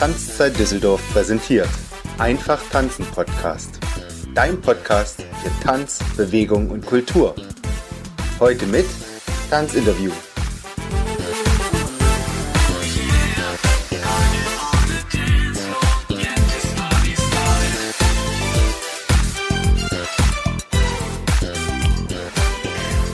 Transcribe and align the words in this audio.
Tanzzeit 0.00 0.58
Düsseldorf 0.58 1.02
präsentiert. 1.12 1.68
Einfach 2.16 2.58
tanzen 2.72 3.04
Podcast. 3.04 3.78
Dein 4.34 4.58
Podcast 4.58 5.22
für 5.42 5.50
Tanz, 5.62 5.98
Bewegung 6.16 6.70
und 6.70 6.86
Kultur. 6.86 7.34
Heute 8.38 8.64
mit 8.64 8.86
Tanzinterview. 9.50 10.10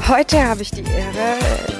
Heute 0.06 0.44
habe 0.44 0.62
ich 0.62 0.70
die 0.70 0.84
Ehre, 0.84 1.36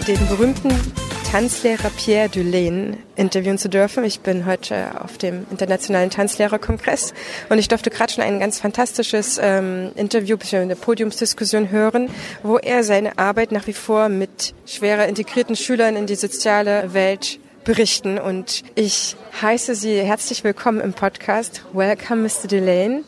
den 0.08 0.26
berühmten 0.26 1.05
Tanzlehrer 1.30 1.90
Pierre 1.90 2.28
Dulaine 2.28 2.98
interviewen 3.16 3.58
zu 3.58 3.68
dürfen. 3.68 4.04
Ich 4.04 4.20
bin 4.20 4.46
heute 4.46 5.02
auf 5.02 5.18
dem 5.18 5.44
Internationalen 5.50 6.08
Tanzlehrerkongress 6.08 7.14
und 7.48 7.58
ich 7.58 7.66
durfte 7.66 7.90
gerade 7.90 8.12
schon 8.12 8.22
ein 8.22 8.38
ganz 8.38 8.60
fantastisches 8.60 9.38
ähm, 9.42 9.90
Interview, 9.96 10.36
eine 10.52 10.76
Podiumsdiskussion 10.76 11.70
hören, 11.70 12.10
wo 12.44 12.58
er 12.58 12.84
seine 12.84 13.18
Arbeit 13.18 13.50
nach 13.50 13.66
wie 13.66 13.72
vor 13.72 14.08
mit 14.08 14.54
schwerer 14.66 15.08
integrierten 15.08 15.56
Schülern 15.56 15.96
in 15.96 16.06
die 16.06 16.14
soziale 16.14 16.94
Welt 16.94 17.40
berichten. 17.64 18.18
Und 18.18 18.62
ich 18.76 19.16
heiße 19.42 19.74
Sie 19.74 19.98
herzlich 19.98 20.44
willkommen 20.44 20.80
im 20.80 20.92
Podcast. 20.92 21.64
Welcome, 21.72 22.22
Mr. 22.22 22.46
Delaine. 22.46 23.02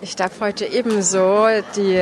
Ich 0.00 0.16
darf 0.16 0.40
heute 0.40 0.66
ebenso 0.66 1.46
die 1.76 1.98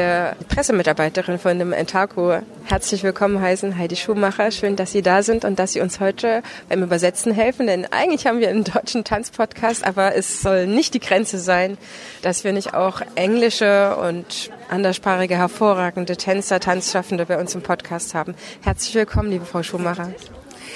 Pressemitarbeiterin 0.49 1.39
von 1.39 1.59
dem 1.59 1.73
Entaco 1.73 2.41
herzlich 2.65 3.03
willkommen 3.03 3.41
heißen, 3.41 3.77
Heidi 3.79 3.97
Schumacher. 3.97 4.51
Schön, 4.51 4.77
dass 4.77 4.93
Sie 4.93 5.03
da 5.03 5.23
sind 5.23 5.45
und 5.45 5.59
dass 5.59 5.73
Sie 5.73 5.81
uns 5.81 6.01
heute 6.01 6.43
beim 6.69 6.83
Übersetzen 6.83 7.33
helfen, 7.33 7.67
denn 7.67 7.87
eigentlich 7.93 8.27
haben 8.27 8.41
wir 8.41 8.49
einen 8.49 8.65
deutschen 8.65 9.05
Tanzpodcast, 9.05 9.87
aber 9.87 10.15
es 10.15 10.43
soll 10.43 10.67
nicht 10.67 10.95
die 10.95 11.01
Grenze 11.01 11.39
sein, 11.39 11.79
dass 12.23 12.45
wir 12.45 12.53
nicht 12.53 12.75
auch 12.75 13.03
englische 13.15 13.97
und 13.97 14.51
anderssprachige 14.69 15.37
hervorragende 15.37 16.17
Tänzer, 16.17 16.61
Tanzschaffende 16.61 17.27
bei 17.27 17.39
uns 17.39 17.55
im 17.55 17.63
Podcast 17.63 18.15
haben. 18.15 18.35
Herzlich 18.63 18.95
willkommen, 18.95 19.31
liebe 19.31 19.45
Frau 19.45 19.63
Schumacher. 19.63 20.13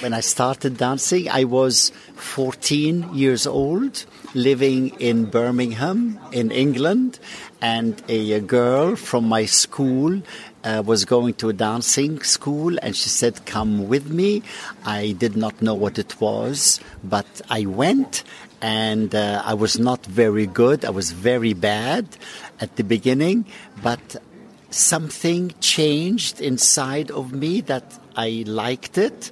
When 0.01 0.13
I 0.13 0.21
started 0.21 0.77
dancing, 0.77 1.31
I 1.31 1.45
was 1.45 1.91
14 2.17 3.15
years 3.15 3.47
old, 3.47 4.05
living 4.35 4.91
in 5.01 5.25
Birmingham, 5.25 6.21
in 6.33 6.51
England, 6.51 7.19
and 7.63 8.03
a, 8.07 8.33
a 8.33 8.41
girl 8.41 8.97
from 8.97 9.27
my 9.27 9.47
school 9.47 10.21
uh, 10.65 10.83
was 10.85 11.07
going 11.07 11.33
to 11.35 11.49
a 11.49 11.55
dancing 11.55 12.21
school 12.23 12.77
and 12.83 12.95
she 12.95 13.09
said, 13.09 13.47
Come 13.47 13.89
with 13.89 14.11
me. 14.11 14.43
I 14.85 15.13
did 15.13 15.35
not 15.35 15.63
know 15.63 15.75
what 15.75 15.99
it 15.99 16.21
was, 16.21 16.79
but 17.03 17.41
I 17.49 17.65
went 17.65 18.23
and 18.61 19.15
uh, 19.15 19.43
I 19.47 19.55
was 19.55 19.79
not 19.79 20.05
very 20.05 20.47
good. 20.47 20.85
I 20.85 20.91
was 20.91 21.13
very 21.13 21.55
bad 21.55 22.07
at 22.61 22.77
the 22.77 22.85
beginning, 22.85 23.47
but 23.83 24.17
something 24.69 25.55
changed 25.61 26.41
inside 26.41 27.11
of 27.11 27.33
me 27.33 27.63
that 27.63 27.99
I 28.15 28.45
liked 28.47 28.99
it 28.99 29.31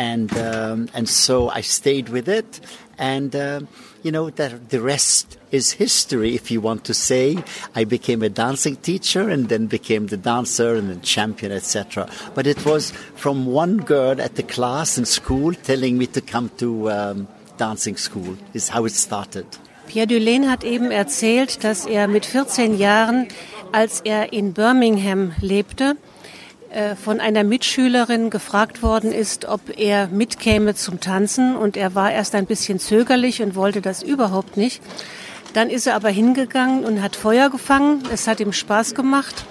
and 0.00 0.32
um, 0.38 0.88
and 0.94 1.06
so 1.06 1.50
I 1.50 1.60
stayed 1.60 2.08
with 2.08 2.26
it, 2.26 2.60
and 2.96 3.36
uh, 3.36 3.60
you 4.02 4.10
know 4.10 4.30
that 4.30 4.70
the 4.70 4.80
rest 4.80 5.36
is 5.50 5.72
history, 5.72 6.34
if 6.34 6.50
you 6.50 6.62
want 6.62 6.84
to 6.84 6.94
say. 6.94 7.36
I 7.76 7.84
became 7.84 8.22
a 8.22 8.30
dancing 8.30 8.76
teacher, 8.76 9.28
and 9.28 9.50
then 9.50 9.66
became 9.66 10.06
the 10.06 10.16
dancer 10.16 10.74
and 10.74 10.88
the 10.88 10.96
champion, 10.96 11.52
etc. 11.52 12.08
But 12.34 12.46
it 12.46 12.64
was 12.64 12.92
from 13.14 13.44
one 13.44 13.76
girl 13.76 14.18
at 14.20 14.36
the 14.36 14.42
class 14.42 14.96
in 14.96 15.04
school 15.04 15.52
telling 15.52 15.98
me 15.98 16.06
to 16.16 16.22
come 16.22 16.48
to 16.56 16.90
um, 16.90 17.28
dancing 17.58 17.98
school. 17.98 18.38
Is 18.54 18.70
how 18.70 18.86
it 18.86 18.94
started. 18.94 19.46
Pierre 19.86 20.06
Dulaine 20.06 20.48
hat 20.48 20.64
eben 20.64 20.90
erzählt, 20.92 21.62
dass 21.62 21.84
er 21.84 22.08
mit 22.08 22.24
14 22.24 22.78
Jahren, 22.78 23.28
als 23.72 24.00
er 24.00 24.32
in 24.32 24.54
Birmingham 24.54 25.32
lebte, 25.40 25.96
von 27.02 27.20
einer 27.20 27.42
Mitschülerin 27.42 28.30
gefragt 28.30 28.82
worden 28.82 29.12
ist, 29.12 29.44
ob 29.44 29.60
er 29.76 30.06
mitkäme 30.06 30.74
zum 30.74 31.00
Tanzen 31.00 31.56
und 31.56 31.76
er 31.76 31.94
war 31.94 32.12
erst 32.12 32.34
ein 32.34 32.46
bisschen 32.46 32.78
zögerlich 32.78 33.42
und 33.42 33.56
wollte 33.56 33.80
das 33.80 34.02
überhaupt 34.02 34.56
nicht. 34.56 34.80
Dann 35.52 35.68
ist 35.68 35.86
er 35.86 35.96
aber 35.96 36.10
hingegangen 36.10 36.84
und 36.84 37.02
hat 37.02 37.16
Feuer 37.16 37.50
gefangen. 37.50 38.04
Es 38.12 38.26
hat 38.28 38.38
ihm 38.40 38.52
Spaß 38.52 38.94
gemacht 38.94 39.44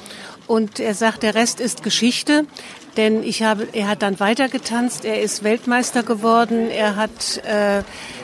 und 0.47 0.79
er 0.79 0.93
sagt, 0.93 1.23
der 1.23 1.35
Rest 1.35 1.59
ist 1.59 1.83
Geschichte, 1.83 2.45
denn 2.97 3.23
ich 3.23 3.43
habe, 3.43 3.67
er 3.73 3.87
hat 3.87 4.01
dann 4.01 4.19
weiter 4.19 4.49
getanzt. 4.49 5.05
Er 5.05 5.21
ist 5.21 5.43
Weltmeister 5.43 6.03
geworden. 6.03 6.69
Er 6.69 6.95
hat 6.95 7.37
äh, 7.45 7.83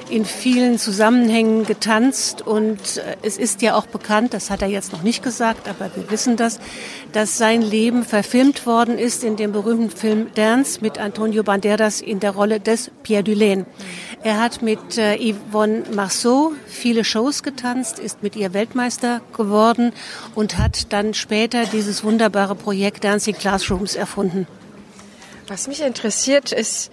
in 0.10 0.26
vielen 0.26 0.78
Zusammenhängen 0.78 1.66
getanzt 1.66 2.42
und 2.42 2.98
äh, 2.98 3.16
es 3.22 3.38
ist 3.38 3.62
ja 3.62 3.76
auch 3.76 3.86
bekannt, 3.86 4.34
das 4.34 4.50
hat 4.50 4.62
er 4.62 4.68
jetzt 4.68 4.92
noch 4.92 5.04
nicht 5.04 5.24
gesagt, 5.24 5.68
aber 5.68 5.90
wir 5.96 6.10
wissen 6.12 6.38
das, 6.38 6.60
dass 7.12 7.38
sein 7.38 7.62
Leben 7.62 8.04
verfilmt 8.04 8.66
worden 8.66 8.98
ist 8.98 9.24
in 9.24 9.36
dem 9.36 9.52
berühmten 9.52 9.90
Film 9.90 10.28
Dance 10.36 10.80
mit 10.82 10.98
Antonio 10.98 11.44
Banderas 11.44 12.02
in 12.02 12.20
der 12.20 12.32
Rolle 12.32 12.60
des 12.60 12.92
Pierre 13.04 13.24
Dulaine. 13.24 13.66
Er 14.24 14.40
hat 14.40 14.62
mit 14.62 14.98
äh, 14.98 15.18
Yvonne 15.18 15.84
Marceau 15.94 16.54
viele 16.68 17.04
Shows 17.04 17.44
getanzt, 17.44 18.00
ist 18.00 18.24
mit 18.24 18.36
ihr 18.36 18.54
Weltmeister 18.54 19.22
geworden 19.36 19.92
und 20.36 20.58
hat 20.58 20.92
dann 20.94 21.14
später 21.14 21.66
dieses 21.66 22.04
wunderbare 22.04 22.56
Projekt 22.56 23.04
Dancing 23.04 23.36
Classrooms 23.36 23.96
erfunden. 23.96 24.48
Was 25.48 25.68
mich 25.68 25.82
interessiert 25.82 26.52
ist, 26.52 26.92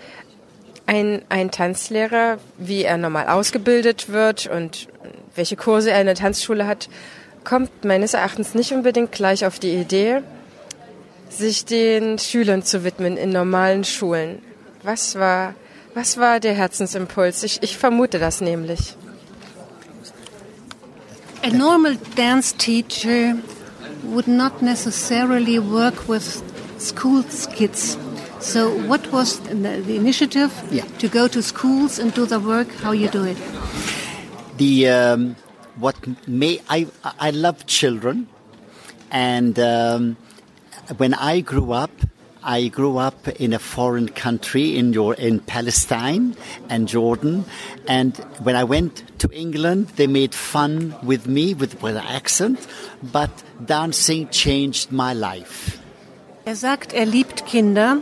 ein, 0.86 1.22
ein 1.28 1.50
Tanzlehrer, 1.50 2.38
wie 2.58 2.84
er 2.84 2.96
normal 2.96 3.28
ausgebildet 3.28 4.08
wird 4.10 4.46
und 4.46 4.88
welche 5.34 5.56
Kurse 5.56 5.90
er 5.90 6.00
in 6.00 6.06
der 6.06 6.14
Tanzschule 6.14 6.66
hat, 6.66 6.88
kommt 7.44 7.84
meines 7.84 8.14
Erachtens 8.14 8.54
nicht 8.54 8.72
unbedingt 8.72 9.12
gleich 9.12 9.44
auf 9.46 9.58
die 9.58 9.74
Idee, 9.74 10.22
sich 11.28 11.64
den 11.64 12.18
Schülern 12.18 12.62
zu 12.62 12.84
widmen 12.84 13.16
in 13.16 13.30
normalen 13.30 13.84
Schulen. 13.84 14.42
Was 14.82 15.14
war, 15.14 15.54
was 15.94 16.18
war 16.18 16.40
der 16.40 16.54
Herzensimpuls? 16.54 17.42
Ich, 17.42 17.62
ich 17.62 17.76
vermute 17.76 18.18
das 18.18 18.40
nämlich. 18.40 18.96
A 21.42 21.48
normal 21.48 21.96
dance 22.16 22.54
teacher 22.56 23.36
would 24.02 24.28
not 24.28 24.62
necessarily 24.62 25.58
work 25.58 26.08
with 26.08 26.42
school 26.78 27.24
kids. 27.56 27.98
So, 28.42 28.76
what 28.88 29.06
was 29.12 29.38
the, 29.38 29.54
the 29.54 29.94
initiative 29.94 30.52
yeah. 30.72 30.84
to 30.98 31.08
go 31.08 31.28
to 31.28 31.40
schools 31.40 32.00
and 32.00 32.12
do 32.12 32.26
the 32.26 32.40
work? 32.40 32.68
How 32.82 32.90
you 32.90 33.08
do 33.08 33.22
it? 33.22 33.36
The 34.56 34.88
um, 34.88 35.36
what 35.76 35.94
may 36.26 36.60
I 36.68 36.88
I 37.20 37.30
love 37.30 37.66
children, 37.66 38.26
and 39.12 39.58
um, 39.60 40.16
when 40.96 41.14
I 41.14 41.38
grew 41.40 41.70
up, 41.70 41.92
I 42.42 42.66
grew 42.66 42.98
up 42.98 43.28
in 43.28 43.52
a 43.52 43.60
foreign 43.60 44.08
country 44.08 44.76
in 44.76 44.92
your 44.92 45.14
in 45.14 45.38
Palestine 45.38 46.34
and 46.68 46.88
Jordan, 46.88 47.44
and 47.86 48.16
when 48.42 48.56
I 48.56 48.64
went 48.64 49.04
to 49.20 49.30
England, 49.30 49.92
they 49.94 50.08
made 50.08 50.34
fun 50.34 50.96
with 51.04 51.28
me 51.28 51.54
with 51.54 51.80
with 51.80 51.94
an 51.94 52.06
accent, 52.06 52.66
but 53.12 53.30
dancing 53.64 54.28
changed 54.30 54.90
my 54.90 55.12
life. 55.12 55.78
Er 56.44 56.56
sagt, 56.56 56.92
er 56.92 57.06
liebt 57.06 57.46
Kinder 57.46 57.98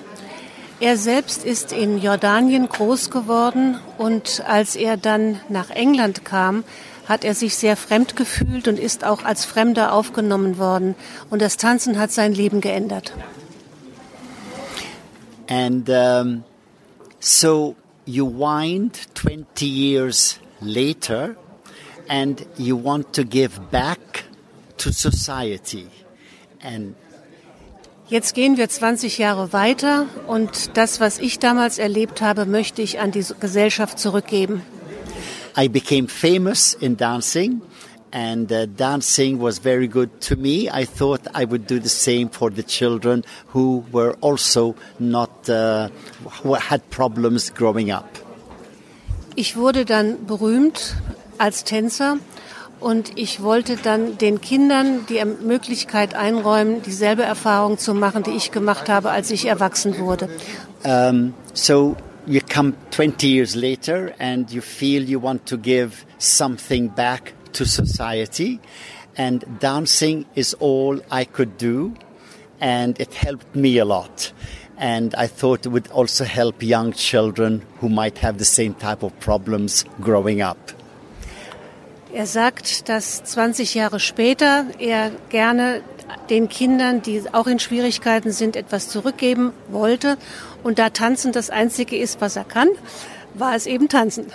Er 0.80 0.96
selbst 0.96 1.44
ist 1.44 1.72
in 1.72 2.00
Jordanien 2.00 2.66
groß 2.66 3.10
geworden 3.10 3.78
und 3.98 4.42
als 4.46 4.76
er 4.76 4.96
dann 4.96 5.38
nach 5.50 5.68
England 5.68 6.24
kam, 6.24 6.64
hat 7.06 7.22
er 7.22 7.34
sich 7.34 7.56
sehr 7.56 7.76
fremd 7.76 8.16
gefühlt 8.16 8.66
und 8.66 8.78
ist 8.78 9.04
auch 9.04 9.24
als 9.24 9.44
Fremder 9.44 9.92
aufgenommen 9.92 10.56
worden. 10.56 10.94
Und 11.28 11.42
das 11.42 11.58
Tanzen 11.58 11.98
hat 11.98 12.12
sein 12.12 12.32
Leben 12.32 12.62
geändert. 12.62 13.12
And 15.50 15.86
um, 15.90 16.44
so 17.18 17.76
you 18.06 18.26
wind 18.26 18.96
20 19.14 19.66
years 19.66 20.38
later 20.60 21.36
and 22.08 22.46
you 22.56 22.82
want 22.82 23.12
to 23.12 23.24
give 23.24 23.60
back 23.70 23.98
to 24.78 24.92
society. 24.92 25.88
And 26.62 26.94
Jetzt 28.10 28.34
gehen 28.34 28.56
wir 28.56 28.68
20 28.68 29.18
Jahre 29.18 29.52
weiter 29.52 30.06
und 30.26 30.76
das, 30.76 30.98
was 30.98 31.20
ich 31.20 31.38
damals 31.38 31.78
erlebt 31.78 32.20
habe, 32.20 32.44
möchte 32.44 32.82
ich 32.82 32.98
an 32.98 33.12
die 33.12 33.24
Gesellschaft 33.38 34.00
zurückgeben. 34.00 34.62
I 35.56 35.68
became 35.68 36.08
famous 36.08 36.74
in 36.74 36.96
dancing 36.96 37.60
and 38.10 38.50
uh, 38.50 38.66
dancing 38.66 39.40
was 39.40 39.60
very 39.60 39.86
good 39.86 40.08
to 40.22 40.34
me. 40.34 40.68
I 40.72 40.84
thought 40.86 41.20
I 41.36 41.44
would 41.44 41.70
do 41.70 41.80
the 41.80 41.88
same 41.88 42.30
for 42.30 42.50
the 42.50 42.64
children 42.64 43.22
who 43.54 43.84
were 43.92 44.16
also 44.20 44.74
not, 44.98 45.48
uh, 45.48 45.88
who 46.42 46.56
had 46.56 46.82
problems 46.90 47.54
growing 47.54 47.92
up. 47.92 48.08
Ich 49.36 49.56
wurde 49.56 49.84
dann 49.84 50.26
berühmt 50.26 50.96
als 51.38 51.62
Tänzer 51.62 52.18
und 52.80 53.12
ich 53.16 53.42
wollte 53.42 53.76
dann 53.76 54.18
den 54.18 54.40
Kindern 54.40 55.06
die 55.08 55.22
Möglichkeit 55.24 56.14
einräumen, 56.14 56.82
dieselbe 56.82 57.22
Erfahrung 57.22 57.78
zu 57.78 57.94
machen, 57.94 58.22
die 58.22 58.32
ich 58.32 58.50
gemacht 58.50 58.88
habe, 58.88 59.10
als 59.10 59.30
ich 59.30 59.46
erwachsen 59.46 59.98
wurde. 59.98 60.28
Um, 60.82 61.34
so 61.52 61.96
you 62.26 62.40
come 62.40 62.74
20 62.90 63.28
years 63.28 63.54
later 63.54 64.12
and 64.18 64.50
you 64.50 64.62
feel 64.62 65.02
you 65.02 65.20
want 65.22 65.46
to 65.46 65.58
give 65.58 66.04
something 66.18 66.88
back 66.88 67.34
to 67.52 67.64
society. 67.64 68.60
And 69.16 69.44
dancing 69.60 70.24
is 70.34 70.54
all 70.60 71.00
I 71.10 71.24
could 71.24 71.58
do. 71.58 71.92
And 72.60 72.98
it 73.00 73.14
helped 73.14 73.54
me 73.54 73.78
a 73.78 73.84
lot. 73.84 74.32
And 74.78 75.14
I 75.14 75.26
thought 75.26 75.66
it 75.66 75.68
would 75.68 75.88
also 75.90 76.24
help 76.24 76.62
young 76.62 76.94
children 76.94 77.62
who 77.80 77.88
might 77.88 78.18
have 78.18 78.38
the 78.38 78.46
same 78.46 78.74
type 78.74 79.02
of 79.02 79.18
problems 79.20 79.84
growing 80.00 80.40
up. 80.40 80.79
Er 82.12 82.26
sagt, 82.26 82.88
dass 82.88 83.22
20 83.22 83.74
Jahre 83.74 84.00
später 84.00 84.66
er 84.78 85.12
gerne 85.28 85.82
den 86.28 86.48
Kindern, 86.48 87.02
die 87.02 87.22
auch 87.32 87.46
in 87.46 87.60
Schwierigkeiten 87.60 88.32
sind, 88.32 88.56
etwas 88.56 88.88
zurückgeben 88.88 89.52
wollte. 89.68 90.18
Und 90.64 90.80
da 90.80 90.90
Tanzen 90.90 91.30
das 91.30 91.50
Einzige 91.50 91.96
ist, 91.96 92.20
was 92.20 92.34
er 92.34 92.42
kann, 92.44 92.68
war 93.34 93.54
es 93.54 93.66
eben 93.66 93.88
Tanzen. 93.88 94.26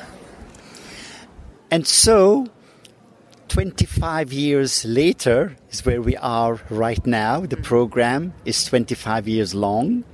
And 1.69 1.85
so, 1.85 2.45
25 3.49 4.31
years 4.31 4.85
later 4.85 5.51
is 5.69 5.85
where 5.85 6.01
we 6.03 6.17
are 6.21 6.59
right 6.69 7.05
now. 7.05 7.45
The 7.45 7.57
program 7.57 8.31
is 8.45 8.69
25 8.69 9.27
years 9.27 9.53
long. 9.53 10.05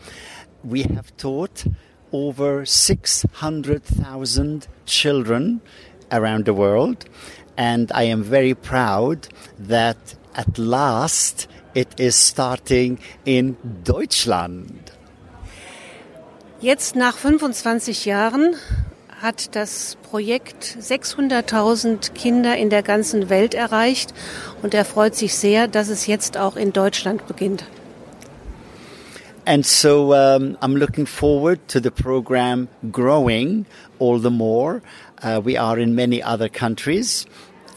We 0.64 0.84
have 0.84 1.16
taught 1.18 1.66
over 2.12 2.66
600,000 2.66 4.68
children 4.86 5.62
around 6.12 6.46
the 6.46 6.54
world. 6.54 7.06
And 7.62 7.92
I 7.92 8.06
am 8.06 8.24
very 8.24 8.56
proud 8.56 9.28
that 9.70 9.98
at 10.34 10.58
last 10.58 11.48
it 11.76 12.00
is 12.00 12.16
starting 12.16 12.98
in 13.24 13.56
Deutschland. 13.84 14.92
Jetzt 16.60 16.96
nach 16.96 17.18
25 17.18 18.06
Jahren 18.06 18.56
hat 19.22 19.56
das 19.56 19.96
Projekt 20.10 20.76
600.000 20.80 22.14
Kinder 22.14 22.58
in 22.58 22.72
der 22.72 22.82
ganzen 22.82 23.30
Welt 23.30 23.54
erreicht 23.54 24.12
und 24.64 24.74
er 24.74 24.84
freut 24.84 25.16
sich 25.16 25.36
sehr, 25.36 25.68
dass 25.68 25.90
es 25.90 26.08
jetzt 26.08 26.38
auch 26.38 26.56
in 26.56 26.74
Deutschland 26.74 27.28
beginnt. 27.28 27.64
And 29.46 29.66
so 29.66 30.14
um, 30.14 30.58
I'm 30.62 30.78
looking 30.78 31.06
forward 31.06 31.60
to 31.68 31.80
the 31.80 31.92
program 31.92 32.70
growing 32.92 33.66
all 34.00 34.20
the 34.20 34.32
more. 34.32 34.82
Uh, 35.24 35.40
we 35.44 35.60
are 35.60 35.80
in 35.80 35.94
many 35.94 36.24
other 36.24 36.50
countries. 36.50 37.28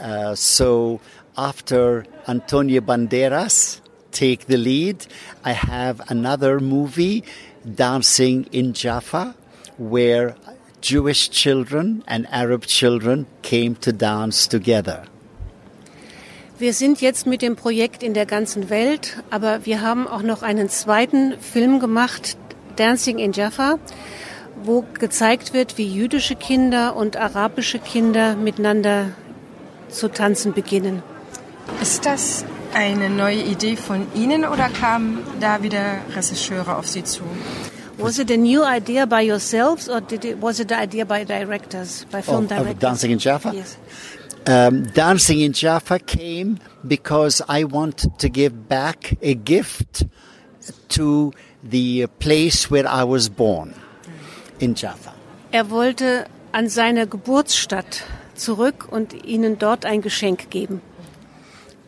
Uh, 0.00 0.34
so 0.34 1.00
after 1.36 2.04
Antonio 2.26 2.80
Banderas 2.80 3.80
take 4.10 4.46
the 4.46 4.56
lead, 4.56 5.06
I 5.44 5.52
have 5.52 6.00
another 6.08 6.60
movie, 6.60 7.24
Dancing 7.64 8.46
in 8.52 8.72
Jaffa, 8.72 9.34
where 9.78 10.36
Jewish 10.80 11.30
children 11.30 12.04
and 12.06 12.26
Arab 12.30 12.66
children 12.66 13.26
came 13.42 13.74
to 13.76 13.92
dance 13.92 14.46
together. 14.46 15.04
Wir 16.58 16.72
sind 16.72 17.00
jetzt 17.00 17.26
mit 17.26 17.42
dem 17.42 17.56
Projekt 17.56 18.02
in 18.02 18.14
der 18.14 18.26
ganzen 18.26 18.70
Welt, 18.70 19.16
aber 19.30 19.66
wir 19.66 19.80
haben 19.80 20.06
auch 20.06 20.22
noch 20.22 20.42
einen 20.42 20.68
zweiten 20.68 21.36
Film 21.40 21.80
gemacht, 21.80 22.36
Dancing 22.76 23.18
in 23.18 23.32
Jaffa, 23.32 23.78
wo 24.62 24.84
gezeigt 24.98 25.52
wird, 25.52 25.78
wie 25.78 25.86
jüdische 25.86 26.36
Kinder 26.36 26.94
und 26.94 27.16
arabische 27.16 27.78
Kinder 27.78 28.36
miteinander 28.36 29.08
zu 29.94 30.08
tanzen 30.08 30.52
beginnen. 30.52 31.02
Ist 31.80 32.04
das 32.04 32.44
eine 32.74 33.08
neue 33.08 33.42
Idee 33.42 33.76
von 33.76 34.06
Ihnen 34.14 34.44
oder 34.44 34.68
kamen 34.68 35.18
da 35.40 35.62
wieder 35.62 35.98
Regisseure 36.14 36.76
auf 36.76 36.86
Sie 36.88 37.04
zu? 37.04 37.22
Was 37.96 38.18
it 38.18 38.30
a 38.30 38.36
new 38.36 38.62
idea 38.64 39.06
by 39.06 39.20
yourselves 39.22 39.88
or 39.88 40.00
did 40.00 40.24
it, 40.24 40.42
was 40.42 40.58
it 40.58 40.72
an 40.72 40.82
idea 40.82 41.04
by 41.04 41.24
directors, 41.24 42.04
by 42.10 42.20
film 42.22 42.44
Of- 42.44 42.48
directors? 42.48 42.74
of 42.74 42.78
Dancing 42.80 43.10
in 43.12 43.18
Jaffa? 43.18 43.52
Yes. 43.52 43.78
Um, 44.46 44.92
Dancing 44.92 45.40
in 45.40 45.52
Jaffa 45.52 45.98
came 46.00 46.58
because 46.86 47.40
I 47.48 47.64
wanted 47.64 48.18
to 48.18 48.28
give 48.28 48.68
back 48.68 49.16
a 49.22 49.34
gift 49.34 50.04
to 50.90 51.32
the 51.62 52.08
place 52.18 52.70
where 52.70 52.86
I 52.86 53.04
was 53.04 53.28
born, 53.30 53.74
in 54.58 54.74
Jaffa. 54.74 55.14
Er 55.52 55.70
wollte 55.70 56.26
an 56.52 56.68
seine 56.68 57.06
Geburtsstadt 57.06 58.02
zurück 58.34 58.86
und 58.90 59.24
ihnen 59.24 59.58
dort 59.58 59.84
ein 59.84 60.02
Geschenk 60.02 60.50
geben. 60.50 60.80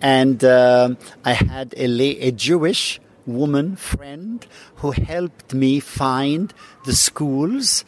And 0.01 0.45
um 0.45 0.97
I 1.25 1.33
had 1.33 1.75
a, 1.75 1.87
a 2.29 2.31
Jewish 2.31 3.01
woman 3.27 3.77
friend 3.77 4.47
who 4.77 4.93
helped 4.93 5.55
me 5.55 5.81
find 5.81 6.53
the 6.85 6.95
schools, 6.95 7.85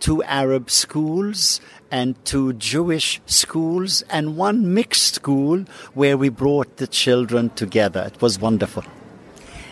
two 0.00 0.22
Arab 0.22 0.70
schools 0.70 1.60
and 1.90 2.14
two 2.24 2.52
Jewish 2.54 3.20
schools, 3.26 4.04
and 4.08 4.36
one 4.36 4.72
mixed 4.72 5.16
school 5.16 5.64
where 5.94 6.16
we 6.16 6.28
brought 6.28 6.76
the 6.76 6.86
children 6.86 7.50
together. 7.50 8.04
It 8.06 8.22
was 8.22 8.38
wonderful. 8.38 8.84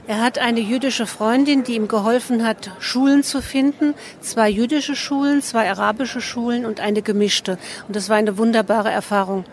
Er 0.09 0.23
hat 0.23 0.39
eine 0.39 0.61
jüdische 0.61 1.07
Freundin, 1.07 1.65
die 1.65 1.75
ihm 1.75 1.89
geholfen 1.89 2.47
hat, 2.47 2.71
Schulen 2.79 3.25
zu 3.25 3.43
finden. 3.43 3.95
Zwei 4.21 4.49
jüdische 4.49 4.95
Schulen, 4.95 5.43
zwei 5.43 5.69
arabische 5.69 6.21
Schulen 6.21 6.65
und 6.65 6.79
eine 6.79 7.03
gemischte. 7.03 7.59
Und 7.89 7.97
das 7.97 8.09
war 8.09 8.17
eine 8.17 8.39
wunderbare 8.39 8.91
Erfahrung. 8.91 9.45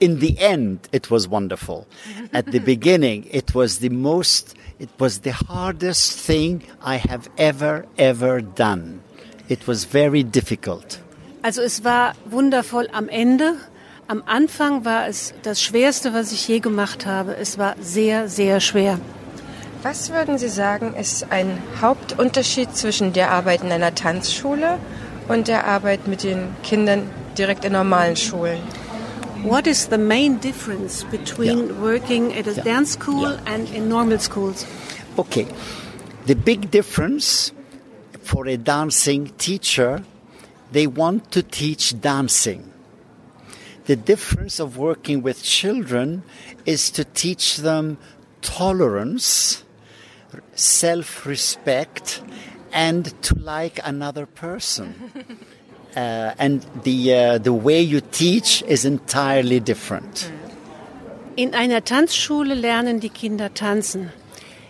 in 0.00 0.18
the 0.20 0.36
end 0.38 0.88
it 0.92 1.08
was 1.08 1.30
wonderful 1.30 1.86
at 2.32 2.44
the 2.50 2.58
beginning 2.58 3.24
it 3.30 3.54
was 3.54 3.78
the 3.78 3.88
most 3.88 4.54
it 4.80 4.88
was 4.98 5.20
the 5.22 5.32
hardest 5.32 6.18
thing 6.26 6.60
i 6.82 6.96
have 6.96 7.30
ever 7.38 7.86
ever 7.96 8.42
done 8.42 8.98
it 9.48 9.68
was 9.68 9.84
very 9.84 10.24
difficult 10.24 10.98
Also 11.42 11.62
es 11.62 11.84
war 11.84 12.14
wundervoll 12.24 12.88
am 12.92 13.08
Ende. 13.08 13.54
Am 14.08 14.22
Anfang 14.26 14.84
war 14.84 15.06
es 15.08 15.34
das 15.42 15.62
Schwerste, 15.62 16.12
was 16.12 16.32
ich 16.32 16.48
je 16.48 16.58
gemacht 16.60 17.04
habe. 17.04 17.36
Es 17.36 17.58
war 17.58 17.76
sehr, 17.80 18.28
sehr 18.28 18.60
schwer. 18.60 18.98
Was 19.84 20.08
würden 20.10 20.38
Sie 20.38 20.48
sagen, 20.48 20.94
ist 20.94 21.26
ein 21.30 21.62
Hauptunterschied 21.82 22.74
zwischen 22.74 23.12
der 23.12 23.30
Arbeit 23.30 23.62
in 23.62 23.70
einer 23.70 23.94
Tanzschule 23.94 24.78
und 25.28 25.46
der 25.46 25.66
Arbeit 25.66 26.08
mit 26.08 26.22
den 26.22 26.56
Kindern 26.62 27.10
direkt 27.36 27.66
in 27.66 27.72
normalen 27.72 28.16
Schulen? 28.16 28.60
What 29.42 29.66
is 29.66 29.88
the 29.90 29.98
main 29.98 30.40
difference 30.40 31.04
between 31.10 31.68
Yeah. 31.68 31.82
working 31.82 32.32
at 32.32 32.48
a 32.48 32.52
Yeah. 32.52 32.64
dance 32.64 32.92
school 32.94 33.32
Yeah. 33.32 33.52
and 33.54 33.70
in 33.74 33.88
normal 33.90 34.18
schools? 34.18 34.64
okay 35.18 35.46
the 36.26 36.34
big 36.34 36.70
difference 36.70 37.52
for 38.22 38.46
a 38.48 38.56
dancing 38.56 39.32
teacher 39.36 40.00
they 40.72 40.86
want 40.86 41.30
to 41.30 41.42
teach 41.42 41.94
dancing 42.00 42.70
the 43.84 43.96
difference 43.96 44.58
of 44.62 44.78
working 44.78 45.22
with 45.22 45.42
children 45.42 46.22
is 46.64 46.90
to 46.90 47.04
teach 47.04 47.58
them 47.58 47.98
tolerance 48.40 49.62
self 50.54 51.26
respect 51.26 52.22
and 52.72 53.12
to 53.22 53.34
like 53.36 53.80
another 53.84 54.26
person. 54.26 54.94
Uh, 55.96 56.34
and 56.40 56.66
the, 56.82 57.14
uh, 57.14 57.38
the 57.38 57.52
way 57.52 57.80
you 57.80 58.00
teach 58.00 58.64
is 58.66 58.84
entirely 58.84 59.60
different. 59.60 60.28
In 61.36 61.54
einer 61.54 61.84
Tanzschule 61.84 62.54
lernen 62.54 62.98
die 62.98 63.10
Kinder 63.10 63.54
tanzen. 63.54 64.10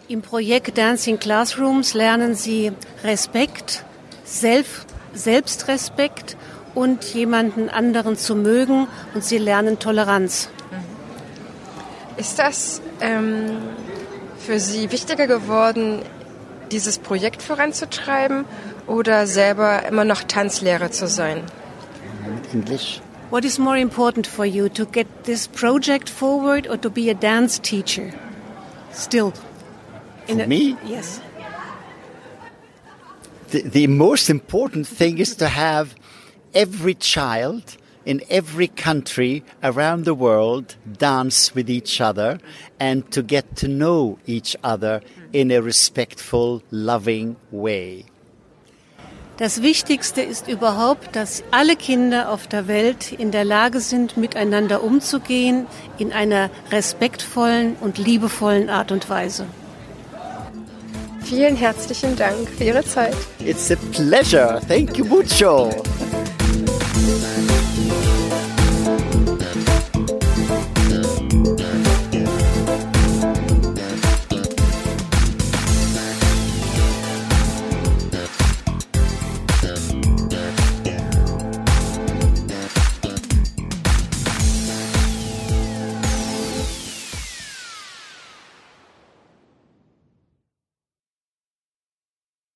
Im 0.07 0.21
Projekt 0.21 0.77
Dancing 0.77 1.19
Classrooms 1.19 1.95
lernen 1.95 2.35
sie 2.35 2.73
Respekt, 3.03 3.85
Self, 4.27 4.85
Selbstrespekt 5.15 6.37
und 6.75 7.03
jemanden 7.15 7.71
anderen 7.71 8.19
zu 8.19 8.35
mögen 8.35 8.87
und 9.15 9.25
sie 9.25 9.39
lernen 9.39 9.79
Toleranz. 9.79 10.51
Ist 12.19 12.39
das 12.39 12.83
ähm, 13.01 13.57
für 14.45 14.61
Sie 14.61 14.93
wichtiger 14.93 15.27
geworden, 15.27 16.03
dieses 16.71 16.99
Projekt 16.99 17.43
voranzutreiben 17.43 18.45
oder 18.87 19.27
selber 19.27 19.85
immer 19.87 20.05
noch 20.05 20.23
Tanzlehrer 20.25 20.91
zu 20.91 21.09
sein? 21.09 21.43
English? 22.53 23.01
What 23.31 23.45
is 23.45 23.59
more 23.59 23.79
important 23.79 24.27
for 24.27 24.45
you, 24.45 24.69
to 24.69 24.85
get 24.87 25.07
this 25.25 25.49
project 25.49 26.09
forward 26.09 26.69
or 26.69 26.81
to 26.81 26.91
be 26.91 27.11
a 27.11 27.15
dance 27.15 27.61
teacher? 27.61 28.13
Still. 28.93 29.33
In 30.27 30.37
For 30.37 30.45
a- 30.45 30.47
me? 30.47 30.77
Yes. 30.87 31.21
The, 33.51 33.63
the 33.63 33.87
most 33.89 34.29
important 34.31 34.87
thing 34.87 35.19
is 35.19 35.37
to 35.37 35.49
have 35.49 35.95
every 36.55 36.95
child 36.95 37.63
in 38.05 38.23
every 38.31 38.69
country 38.69 39.43
around 39.63 40.05
the 40.05 40.15
world 40.15 40.77
dance 40.99 41.55
with 41.55 41.69
each 41.69 42.01
other 42.01 42.39
and 42.79 43.11
to 43.11 43.23
get 43.23 43.57
to 43.57 43.67
know 43.67 44.19
each 44.27 44.57
other 44.63 45.01
in 45.33 45.51
a 45.51 45.61
respectful, 45.61 46.63
loving 46.71 47.37
way. 47.51 48.05
Das 49.37 49.63
Wichtigste 49.63 50.23
ist 50.23 50.47
überhaupt, 50.47 51.17
dass 51.17 51.43
alle 51.51 51.75
Kinder 51.75 52.31
auf 52.31 52.47
der 52.47 52.69
Welt 52.69 53.11
in 53.11 53.33
der 53.33 53.45
Lage 53.45 53.81
sind, 53.81 54.17
miteinander 54.17 54.85
umzugehen 54.85 55.67
in 55.99 56.13
einer 56.13 56.51
respektvollen 56.71 57.75
und 57.81 57.99
liebevollen 57.99 58.71
Art 58.71 58.93
und 58.93 59.11
Weise. 59.11 59.47
Vielen 61.25 61.57
herzlichen 61.57 62.15
Dank 62.15 62.49
für 62.49 62.65
Ihre 62.65 62.85
Zeit. 62.85 63.17
It's 63.41 63.73
a 63.73 63.77
pleasure. 63.93 64.61
Thank 64.69 64.99
you 64.99 65.05
mucho. 65.05 65.71